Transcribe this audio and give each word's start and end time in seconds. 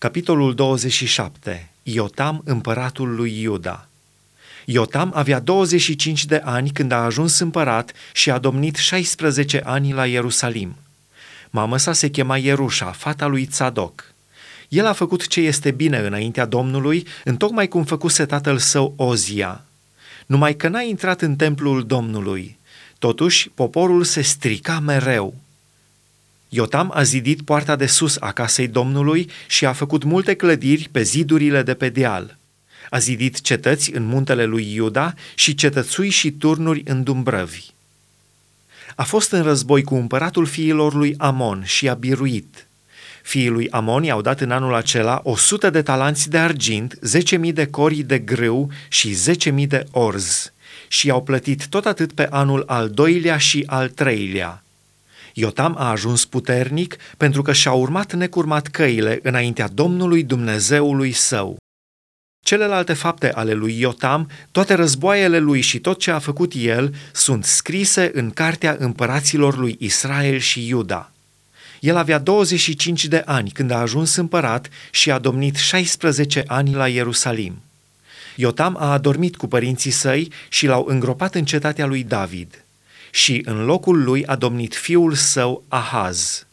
Capitolul 0.00 0.54
27. 0.54 1.70
Iotam, 1.82 2.42
împăratul 2.44 3.14
lui 3.14 3.40
Iuda. 3.40 3.88
Iotam 4.64 5.12
avea 5.14 5.38
25 5.38 6.24
de 6.24 6.40
ani 6.44 6.70
când 6.70 6.92
a 6.92 7.04
ajuns 7.04 7.38
împărat 7.38 7.92
și 8.12 8.30
a 8.30 8.38
domnit 8.38 8.76
16 8.76 9.60
ani 9.64 9.92
la 9.92 10.06
Ierusalim. 10.06 10.76
Mama 11.50 11.76
sa 11.76 11.92
se 11.92 12.10
chema 12.10 12.36
Ierușa, 12.36 12.90
fata 12.90 13.26
lui 13.26 13.46
Tzadok. 13.46 14.04
El 14.68 14.86
a 14.86 14.92
făcut 14.92 15.26
ce 15.26 15.40
este 15.40 15.70
bine 15.70 15.98
înaintea 15.98 16.44
Domnului, 16.44 17.06
întocmai 17.24 17.68
cum 17.68 17.84
făcuse 17.84 18.26
tatăl 18.26 18.58
său 18.58 18.92
Ozia. 18.96 19.64
Numai 20.26 20.56
că 20.56 20.68
n-a 20.68 20.82
intrat 20.82 21.22
în 21.22 21.36
templul 21.36 21.86
Domnului. 21.86 22.58
Totuși, 22.98 23.50
poporul 23.54 24.04
se 24.04 24.20
strica 24.20 24.78
mereu. 24.78 25.34
Iotam 26.52 26.90
a 26.94 27.02
zidit 27.02 27.42
poarta 27.42 27.76
de 27.76 27.86
sus 27.86 28.16
a 28.20 28.32
casei 28.32 28.68
Domnului 28.68 29.30
și 29.46 29.66
a 29.66 29.72
făcut 29.72 30.04
multe 30.04 30.34
clădiri 30.34 30.88
pe 30.92 31.02
zidurile 31.02 31.62
de 31.62 31.74
pe 31.74 31.88
deal. 31.88 32.38
A 32.90 32.98
zidit 32.98 33.40
cetăți 33.40 33.94
în 33.94 34.04
muntele 34.04 34.44
lui 34.44 34.74
Iuda 34.74 35.14
și 35.34 35.54
cetățui 35.54 36.08
și 36.08 36.30
turnuri 36.30 36.82
în 36.84 37.02
dumbrăvi. 37.02 37.64
A 38.96 39.02
fost 39.02 39.30
în 39.30 39.42
război 39.42 39.82
cu 39.82 39.94
împăratul 39.94 40.46
fiilor 40.46 40.94
lui 40.94 41.14
Amon 41.18 41.62
și 41.64 41.88
a 41.88 41.94
biruit. 41.94 42.66
Fiii 43.22 43.48
lui 43.48 43.70
Amon 43.70 44.02
i-au 44.02 44.20
dat 44.20 44.40
în 44.40 44.50
anul 44.50 44.74
acela 44.74 45.20
100 45.24 45.70
de 45.70 45.82
talanți 45.82 46.30
de 46.30 46.38
argint, 46.38 46.98
10.000 47.44 47.52
de 47.52 47.66
cori 47.66 48.02
de 48.02 48.18
grâu 48.18 48.70
și 48.88 49.16
10.000 49.60 49.66
de 49.66 49.86
orz 49.90 50.52
și 50.88 51.06
i-au 51.06 51.22
plătit 51.22 51.66
tot 51.66 51.86
atât 51.86 52.12
pe 52.12 52.26
anul 52.30 52.62
al 52.66 52.90
doilea 52.90 53.38
și 53.38 53.62
al 53.66 53.88
treilea. 53.88 54.62
Iotam 55.40 55.74
a 55.78 55.90
ajuns 55.90 56.24
puternic 56.24 56.96
pentru 57.16 57.42
că 57.42 57.52
și-a 57.52 57.72
urmat 57.72 58.12
necurmat 58.12 58.66
căile 58.66 59.18
înaintea 59.22 59.68
Domnului 59.68 60.22
Dumnezeului 60.22 61.12
său. 61.12 61.56
Celelalte 62.44 62.92
fapte 62.92 63.32
ale 63.32 63.52
lui 63.52 63.80
Iotam, 63.80 64.30
toate 64.50 64.74
războaiele 64.74 65.38
lui 65.38 65.60
și 65.60 65.78
tot 65.78 65.98
ce 65.98 66.10
a 66.10 66.18
făcut 66.18 66.52
el, 66.56 66.94
sunt 67.12 67.44
scrise 67.44 68.10
în 68.14 68.30
cartea 68.30 68.76
împăraților 68.78 69.56
lui 69.56 69.76
Israel 69.78 70.38
și 70.38 70.68
Iuda. 70.68 71.10
El 71.80 71.96
avea 71.96 72.18
25 72.18 73.04
de 73.04 73.22
ani 73.26 73.50
când 73.50 73.70
a 73.70 73.78
ajuns 73.78 74.16
împărat 74.16 74.68
și 74.90 75.10
a 75.10 75.18
domnit 75.18 75.56
16 75.56 76.44
ani 76.46 76.74
la 76.74 76.88
Ierusalim. 76.88 77.62
Iotam 78.36 78.76
a 78.78 78.92
adormit 78.92 79.36
cu 79.36 79.46
părinții 79.46 79.90
săi 79.90 80.32
și 80.48 80.66
l-au 80.66 80.84
îngropat 80.88 81.34
în 81.34 81.44
cetatea 81.44 81.86
lui 81.86 82.04
David– 82.04 82.64
și 83.10 83.42
în 83.44 83.64
locul 83.64 84.02
lui 84.02 84.26
a 84.26 84.36
domnit 84.36 84.74
fiul 84.74 85.14
său 85.14 85.64
Ahaz. 85.68 86.44